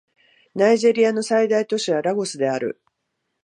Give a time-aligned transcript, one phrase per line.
[0.55, 2.81] ナイジェリアの最大都市はラゴスである